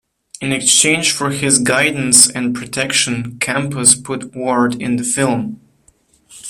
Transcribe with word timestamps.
In 0.41 0.51
exchange 0.51 1.11
for 1.11 1.29
his 1.29 1.59
guidance 1.59 2.27
and 2.27 2.55
protection, 2.55 3.37
Campus 3.37 3.93
put 3.93 4.35
Ward 4.35 4.81
in 4.81 4.95
the 4.95 5.03
film. 5.03 5.61